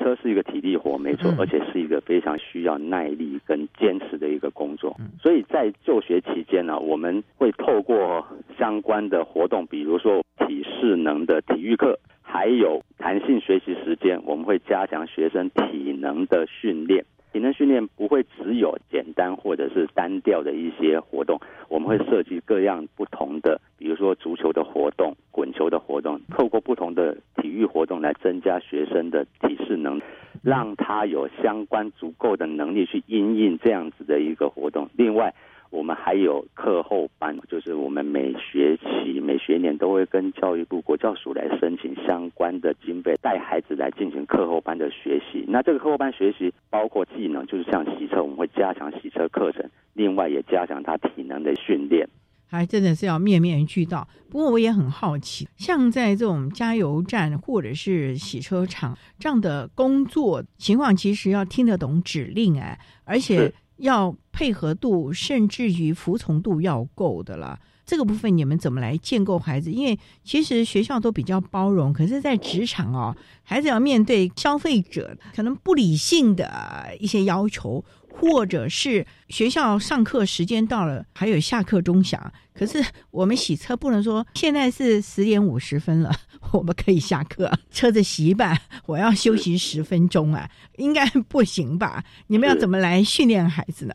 [0.02, 4.96] 车是一个体力活，没错，而且是一个非常需要耐力跟坚持的一个工作。
[5.22, 8.26] 所以在就学期间呢，我们会透过
[8.58, 17.06] 相关的活动，比如说体适能的体育课，还有弹性学习时间，我们会加强学生体能的训练。
[17.32, 30.02] 体能训练不会只有简单或者是单调的一些活动，我们会设计各样不同的，比如说足球的活动、滚球的活动，透过不同的体育活动来增加学生的体适能，
[30.44, 34.90] 让他有相关足够的能力去应应这样子的一个活动。
[34.98, 35.34] 另外，
[35.72, 45.46] 我们还有课后班，就是我们每学期、每学年都会跟教育部国教署来申请相关的经费，带孩子来进行课后班的学习。
[45.48, 49.64] 那这个课后班学习包括技能，就是像洗车，我们会加强洗车课程，
[49.94, 52.06] 另外也加强他体能的训练。
[52.48, 54.06] 还真的是要面面俱到。
[54.30, 63.50] 不过我也很好奇，像在这种加油站或者是洗车场这样的工作情况，其实要听得懂指令哎，而且。
[63.82, 67.60] 要配合度，甚至于服从度要够的了。
[67.84, 69.70] 这个部分你们怎么来建构孩子？
[69.70, 73.14] 因为其实学校都比较包容，可是，在职场哦，
[73.44, 77.84] 孩子要面对消费者可能不理性的一些要求。
[78.12, 82.32] 或者是学校上课时间到了，还有下课钟响。
[82.54, 86.12] 可是我们洗车不能说现在是十点五十分了，
[86.54, 88.56] 我们可以下课，车子洗一半，
[88.86, 90.48] 我要休息十分钟啊，
[90.78, 92.04] 应该不行吧？
[92.28, 93.94] 你们要怎么来训练孩子呢？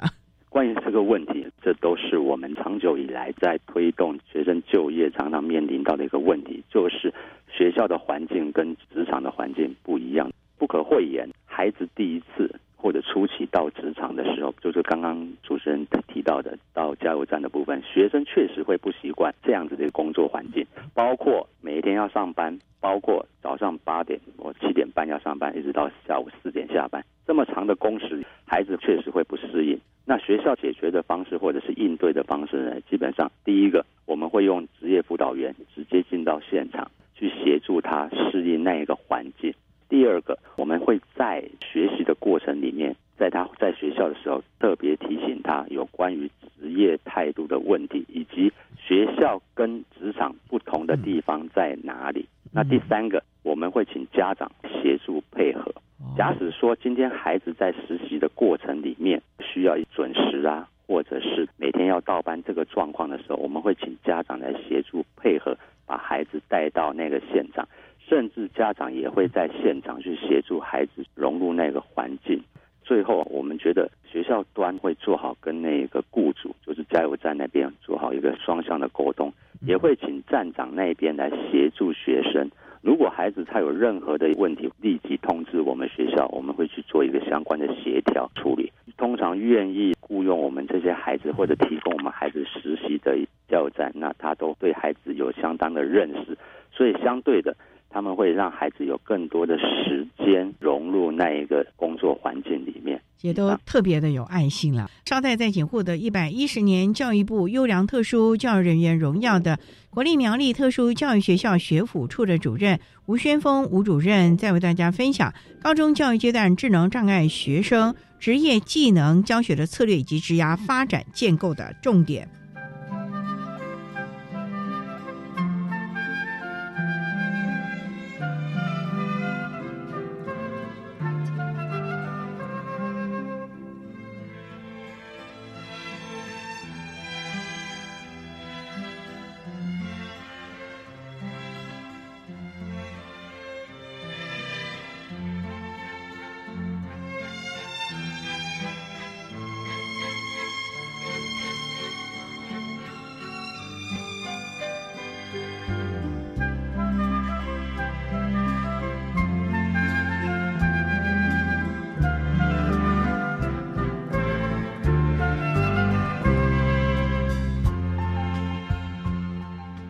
[0.49, 7.13] 关于这个问题，这都是我们长久以来在推动学生就业常常面临到的一个问题，就是
[7.53, 10.33] 学校的环境跟职场的环境不一样。
[10.59, 12.51] 不可讳言，孩子第一次。
[12.77, 20.65] 或者初期到职场的时候，就是刚刚主持人提到的到加油站的部分，学生确实会不习惯这样子的工作环境，
[20.95, 29.79] 包括每一天要上班，包括早上八点或七点半要上班，一直到下午四点下班，这么长的工时，孩子确实会不适应。
[30.05, 32.81] 那学校解决的方式或者是应对的方式呢？
[32.89, 39.53] 基本上，第一个我们会用职业辅导员直接进到现场去协助他适应那一个环境。
[39.89, 46.29] 第二个，我们会在学习的过程里面，在他在学校的时候特别提醒他有关于
[46.59, 52.27] 职业态度的问题，以及学校跟职场不同的地方在哪里。
[52.53, 55.73] 那第三个，我们会请家长协助配合。
[56.17, 65.57] 假使说今天孩子在实习的过程里面需要准时啊，或者是每天要到班这个状况的时候，我们会请家长来协助配合，
[65.87, 67.67] 把孩子带到那个现场，
[68.09, 72.41] 甚至家长也会在现场去协助孩子融入那个环境。
[72.85, 79.33] 最后，我们觉得学校端会做好跟那个雇主，就是加油站那边做好一个双向的沟通，
[79.63, 82.49] 也会请站长那边来协助学生。
[82.83, 88.71] 如果孩子他有任何的问题，立即通知我们学校，我们会去做一个相关的协调处理。
[88.97, 96.39] 通常愿意雇佣我们这些孩子或者提供我们孩子实习的加油站，那他都对孩子有相当的认识，
[96.71, 97.57] 所以相对的。
[97.89, 104.91] 他们会让孩子有更多的时间融入那一个工作环境里面，也都特别的有爱心了。
[105.07, 109.59] 稍待再请获得一百一十年教育部优良特殊教育人员荣耀的
[109.89, 115.33] 国立苗栗特殊教育学校学府处的主任吴宣峰吴主任，再为大家分享
[115.63, 122.29] 高中教育阶段智能障碍学生职业技能教学的策略以及职涯发展建构的重点。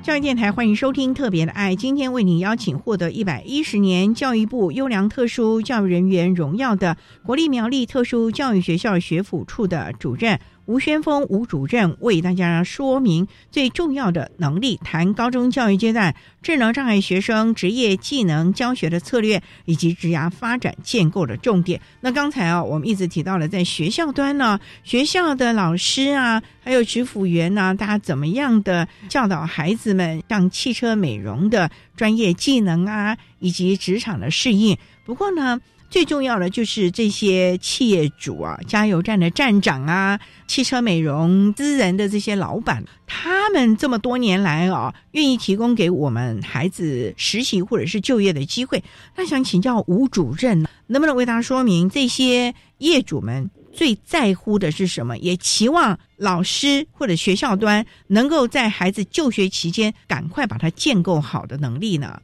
[0.06, 10.38] 教育电台欢迎收听《特别的爱》，今天为您邀请获得一百一十年教育部优良特殊教育人员荣耀的国立苗栗特殊教育学校学府处的主任。
[10.66, 21.80] 吴宣峰吴主任为大家说明最重要的能力，谈高中教育阶段智能障碍学生职业技能教学的策略以及职涯发展建构的重点。
[22.00, 34.76] 那刚才啊，我们一直提到了在学校端呢，学校的老师啊，还有职辅员呢，大家怎么样的教导孩子们像汽车美容的专业技能啊，以及职场的适应。
[35.04, 35.60] 不过呢。
[35.88, 48.82] 最重要的就是这些企业主啊，加油站的站长啊，汽车美容私人的这些老板，他们这么多年来啊，愿意提供给我们孩子实习或者是就业的机会。
[49.16, 55.16] 那想请教吴主任，能不能为大家说明这些业主们最在乎的是什么？
[55.18, 62.20] 也期望老师或者学校端能够在孩子就学期间赶快把它建构好的能力呢？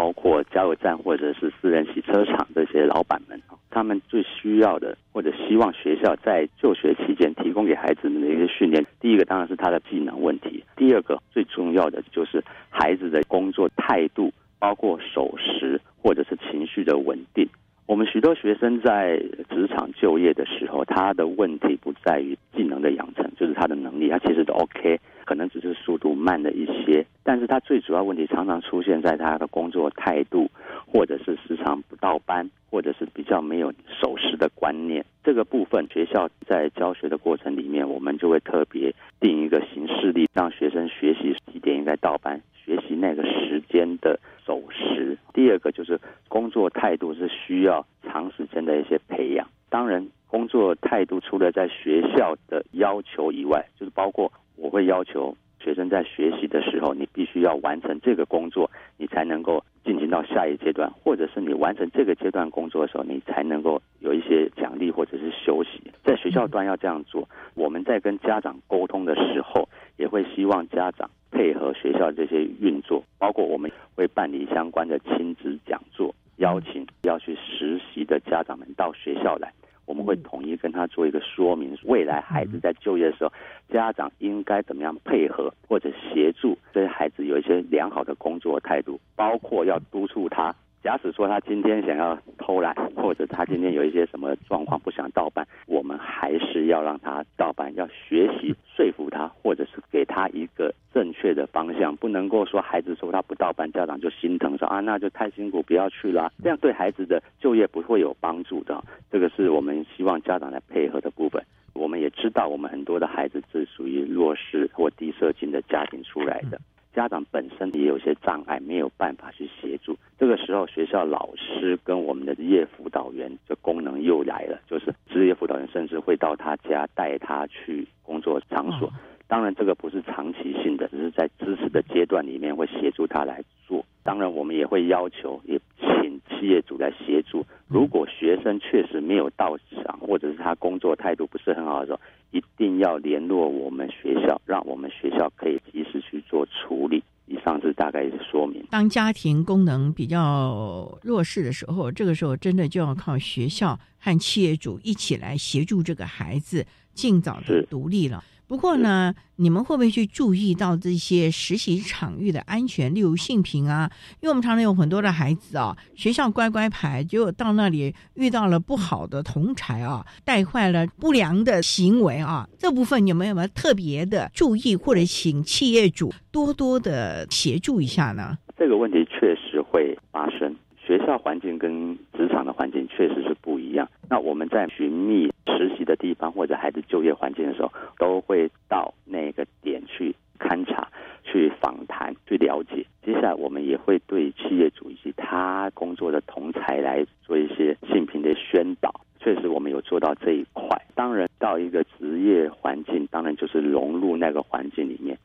[0.00, 3.38] 包括加油站或者是私人洗车场这些老板们，
[3.68, 17.46] 他们最需要的或者希望学校在就学期间提供给孩子们的一些训练，第一个当然是他的技能问题，第二个最重要的就是孩子的工作态度，包括守时或者是情绪的稳定。
[17.90, 19.18] 我们许多学生在
[19.48, 27.04] 职场就业的时候，他的问题不在于技能的养成，就是他的能力，他其实都 OK，可能只是速度慢了一些。
[27.24, 30.48] 但是他最主要问题常常出现在他的工作态度，
[30.86, 35.04] 或者是时常不到班，或者是比较没有守时的观念。
[35.24, 44.16] 这个部分，学校在教学的过程里面，我们就会特别定一个形式力，让学生学习几点应该到班，学习那个时间的
[44.46, 45.18] 守时。
[45.34, 45.98] 第二个就是
[46.40, 49.46] 工作态度是需要长时间的一些培养。
[49.68, 65.92] 当然，工作态度除了在学校的要求以外，就是包括我会要求学生在学习的时候，你必须要完成这个工作，你才能够进行到下一阶段，或者是你完成这个阶段工作的时候，你才能够有一些奖励或者是休息。
[66.02, 69.68] 在学校端要这样做，我们在跟家长沟通的时候，
[69.98, 71.10] 也会希望家长。
[71.32, 79.50] 配合学校这些运作，包括我们会办理相关的亲子讲座，邀请要去实习的家长们到学校来。
[79.86, 83.32] 我们会统一跟他做一个说明，未来孩子在就业的时候，
[83.68, 90.54] 家长应该怎么样配合或者协助这些孩子有一些良好的工作态度，包括要督促他。
[90.82, 108.82] 假使说他今天想要偷懒，或者他今天有一些什么状况不想倒班，我们还是要让他倒班，要学习说服他，或者是给他一个正确的方向，不能够说孩子说他不到班，家长就心疼说啊那就太辛苦不要去啦，这样对孩子的就业不会有帮助的。
[109.10, 111.44] 这个是我们希望家长来配合的部分。
[111.74, 116.58] 我们也知道，我们很多的孩子是属于弱势或低社经的家庭出来的。
[116.94, 119.94] 家长本身也有些障碍，没有办法去协助。
[120.18, 128.90] 这个时候，学校老师跟我们的职业辅导员的功能又来了，就是职业辅导员甚至会到他家带他去工作场所。
[129.30, 133.86] 当然，这个不是长期性的，只是在支持的阶段里面会协助他来做。
[134.02, 137.46] 当然，我们也会要求，也请企业主来协助。
[137.68, 142.00] 如果学生确实没有到场，或者是他工作态度不是很好的时候，
[142.32, 147.00] 一定要联络我们学校，让我们学校可以及时去做处理。
[147.26, 148.66] 以上是大概的说明。
[148.68, 158.24] 当家庭功能比较弱势的时候，这个时候真的就要靠学校和企业主一起来协助这个孩子尽早的独立了。
[158.50, 163.88] 不过呢，你们会不会去注意到这些实习场域的安全，例如性平啊？
[164.20, 172.48] 因为我们常常有很多的孩子啊，学校乖乖牌，结果到那里遇到了不好的同才啊，带坏了不良的行为啊。
[172.58, 178.36] 这部分你们有没有特别的注意，或者请企业主多多的协助一下呢？
[178.58, 180.56] 这个问题确实会发生。
[180.90, 183.88] 学校环境跟职场的环境确实是不一样。
[184.08, 190.88] 那我们在寻觅实习的地方或者孩子就业环境的时候，都会到那个点去勘察、
[191.22, 192.84] 去访谈、去了解。
[193.04, 198.92] 接下来我们也会对企业主以及他工作的同才来做一些性平的宣导。
[199.20, 200.66] 确实，我们有做到这一块。
[200.96, 205.16] 当然，到一个职业环境，当然就是融入那个环境里面。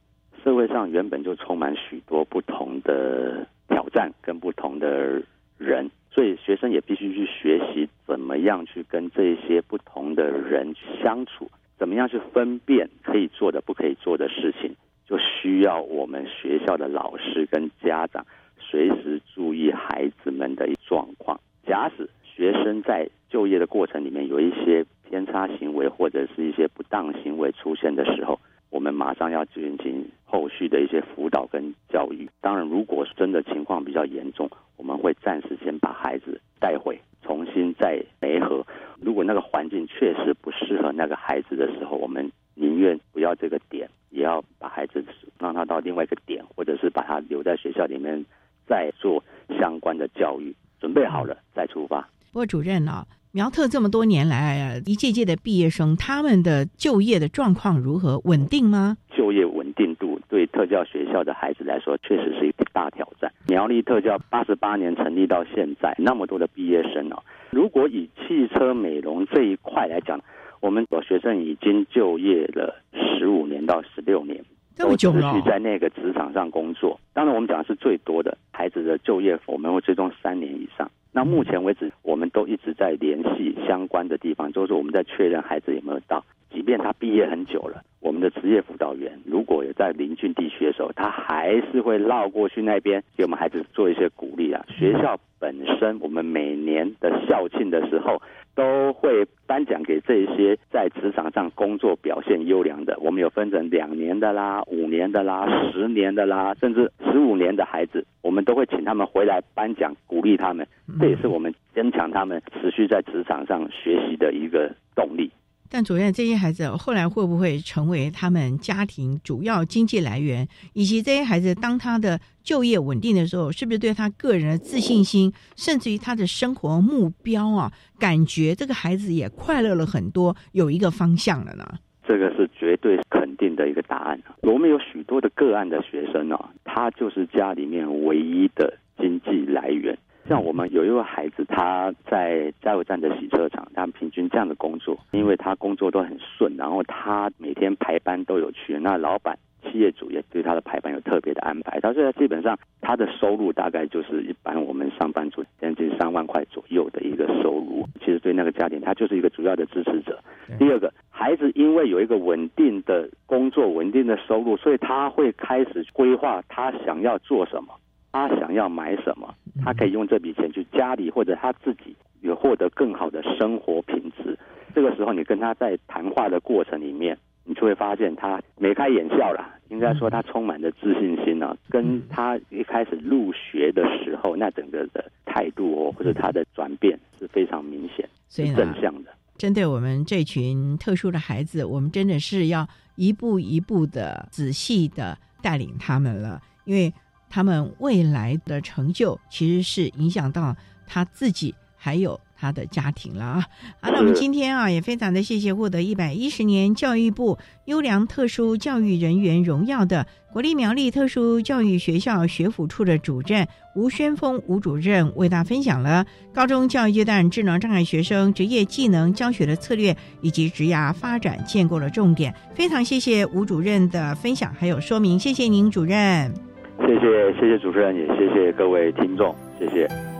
[0.43, 5.23] 社会上原本就充满许多不同的挑战跟不同的。
[5.57, 14.75] 人，所以学生也必须去学习怎么样去跟这些不同的人相处，怎么样去分辨可以做的、不可以做的事情，
[15.05, 18.25] 就需要我们学校的老师跟家长
[18.57, 21.39] 随时注意孩子们的状况。
[21.65, 28.39] 假使学生在就业的过程里面有一些偏差行为或者是一些不当行为出现的时候，
[28.75, 32.29] 我们马上要进行后续的一些辅导跟教育。
[32.41, 38.67] 当然，如果真的情况比较严重，我们会暂时先把孩子带回，重新再联合。
[38.99, 45.01] 如果那个环境确实不适合那个孩子的时候，我们宁愿不要这个点，也要把孩子
[45.39, 48.25] 让他到另外一个点，或者是把他留在学校里面
[48.67, 49.23] 再做
[49.57, 50.53] 相关的教育。
[50.81, 52.01] 准备好了再出发。
[52.33, 58.17] 不过主任啊，苗特这么多年来一届届的毕业生，他们的就业的状况如何？
[58.23, 58.95] 稳定吗？
[59.13, 63.29] 就业稳定度对特教学校的孩子来说，确实是一个大挑战。
[63.49, 67.21] 苗栗特教八十八年成立到现在，那么多的毕业生哦。
[67.49, 70.17] 如果以汽车美容这一块来讲，
[70.61, 74.41] 我们有学生已经就业了十五年到十六年，
[74.77, 76.97] 都持续在那个职场上工作。
[77.11, 80.89] 当然，我们讲的是最多的孩子的就业，我们会追踪三年以上。
[81.15, 86.21] 那目前为止，我们都一直在联系相关的地方，就是我们在确认孩子有没有到。
[86.51, 94.65] 即便他毕业很久了，我们的职业辅导员如果有在邻近地区的时候，他还是会绕过去那边给我们孩子做一些鼓励啊。
[94.67, 98.21] 学校本身，我们每年的校庆的时候。
[98.55, 102.97] 都会颁奖给这些在职场上工作表现优良的。
[102.99, 110.65] 我们有分成两年的啦、五年的啦、十年的啦，甚至十五年的孩子，我们都会请他们回来颁奖，鼓励他们。
[110.99, 115.29] 这也是我们增强他们持续在职场上学习的一个动力。
[115.69, 120.47] 但主任，这些孩子后来会不会成为他们家庭主要经济来源？
[120.73, 131.65] 以及这些孩子当他的就业稳定的时候，是不是对他个人的自信心，甚至于他的生活目标啊，感觉这个孩子也快乐了很多，有一个方向了呢？
[132.07, 134.21] 这个是绝对肯定的一个答案。
[134.43, 139.97] 我们有许多的个案的学生呢，他就是家里面唯一的经济来源。
[140.27, 151.79] 像我们有一位孩子，他在加油站的洗车场，他平均这样的工作，因为他工作都很顺，然后他每天排班都有去，那老板、企业主也对他的排班有特别的安排。
[151.79, 157.87] 他现在基本上他的收入大概就是一般我们上班族将近三万块左右的一个收入。
[157.99, 160.19] 其实对那个家庭，他就是一个主要的支持者。
[160.57, 167.75] 第二个，孩子因为有一个稳定的工作、稳定的收入，所以他会开始规划他想要做什么。
[168.15, 174.39] 他想要买什么，他可以用这笔钱去家里或者他自己有获得更好的生活品质。
[174.73, 179.53] 这个时候你跟他在谈话的过程里面，你就会发现他眉开眼笑了。
[179.67, 189.11] 应该说他充满着自信心啊，跟他一开始入学的时候那整个的态度哦，或者他的转变是非常明显，是正向的。
[189.37, 196.93] 针对我们这群特殊的孩子，我们真的是要一步一步的仔细的带领他们了，因为
[197.29, 200.55] 他们未来的成就其实是影响到
[200.87, 202.19] 他自己还有。
[202.37, 203.47] 他的家庭了啊！
[203.79, 222.35] 好，那我们今天啊也非常的谢谢获得一百一十年教育部优良特殊教育人员荣耀的国立苗栗特殊教育学校学府处的主任吴宣峰吴主任，为大家分享了高中教育阶段智能障碍学生职业技能教学的策略以及职涯发展建构的重点。
[222.53, 226.54] 非常谢谢吴主任的分享还有说明，谢谢您主任。
[226.79, 230.14] 谢谢谢谢主持人，也谢谢各位听众，谢谢。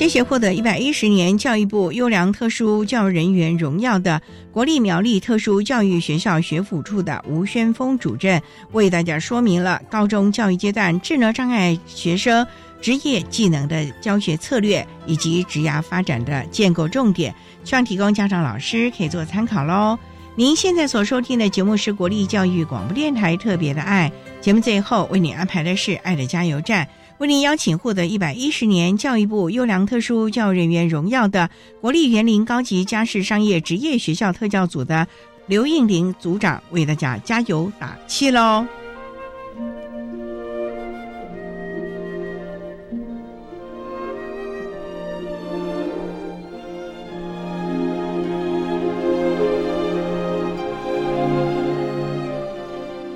[0.00, 8.40] 谢谢获得一百一十年教育部优良特殊教育人员荣耀的国立苗栗特殊教育学校学府处的吴宣峰主任，
[8.72, 12.46] 为大家说明了高中教育阶段智能障碍学生
[12.80, 19.98] 职业技能的教学策略以及职涯发展的建构重点，希望提供家长老师可以做参考喽。
[20.34, 26.88] 您现在所收听的节目是国立教育广播电台特别的爱节目，最后为你安排的是爱的加油站。
[27.20, 31.50] 为您邀请获得一百一十年教育部优良特殊教育人员荣耀的
[31.82, 35.06] 国立园林高级家事商业职业学校特教组的
[35.46, 38.64] 刘应玲组长，为大家加油打气喽！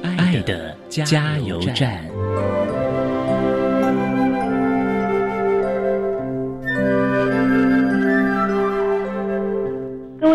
[0.02, 2.13] 爱的加油站。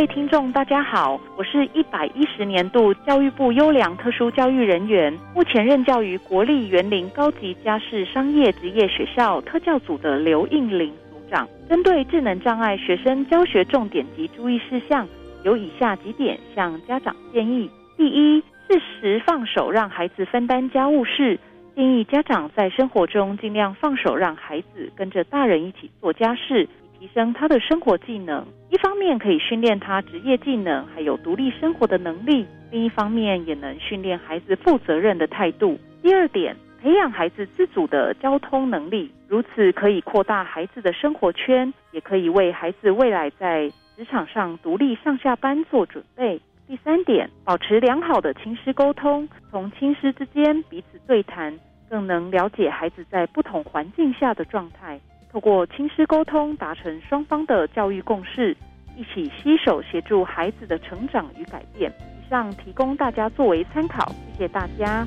[0.10, 11.47] 听众，大家好，我是一百一十年度教育部优良特殊教育人员，目前任教于国立园林高级家事商业职业学校特教组的刘应玲组长。
[11.70, 15.07] 针对智能障碍学生教学重点及注意事项，
[15.43, 21.39] 有以下几点向家长建议：第一，适时放手让孩子分担家务事，
[21.76, 26.68] 建议家长在生活中尽量放手让孩子跟着大人一起做家事。
[27.00, 35.80] 提升他的生活技能，一方面可以训练他职业技能，还有独立生活的能力；另一方面也能训练孩子负责任的态度。
[36.02, 46.41] 第二点，培养孩子自主的交通能力，如此可以扩大孩子的生活圈，也可以为孩子未来在职场上独立上下班做准备。
[46.68, 51.58] 第三点，保持良好的亲师沟通，从亲师之间彼此对谈，
[51.89, 55.00] 更能了解孩子在不同环境下的状态。
[55.32, 58.57] 透过亲师沟通，达成双方的教育共识，
[58.97, 61.91] 一起携手协助孩子的成长与改变。
[62.19, 65.05] 以上提供大家作为参考，谢谢大家。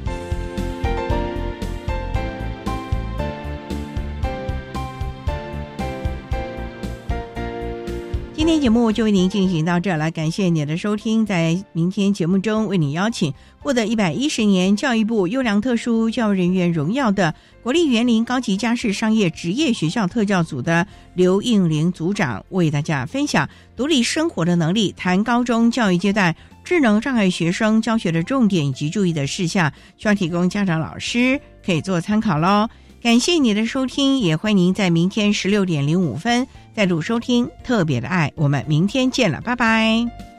[8.42, 11.24] 今天节目就为您进行到这儿了，感谢您的收听。
[11.24, 17.32] 在明天节目中，为您邀请获得一百一十年教育部优良特殊教育人员荣耀的
[17.62, 20.84] 国立园林高级家事商业职业学校特教组的
[21.14, 26.34] 刘应玲组长，为大家分享独立生活的能力，谈高中教育阶段
[26.64, 32.68] 智能障碍学生教学的重点以及注意的事项，需要提供家长老师可以做参考喽。
[33.00, 38.32] 感谢你的收听，也欢迎您在明天十六点零五分再度收听特别的爱。
[38.34, 40.31] 我们明天见了，拜拜。